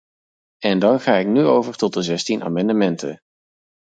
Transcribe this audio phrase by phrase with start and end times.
[0.59, 3.19] En dan ga ik nu over tot de zestien amendementen.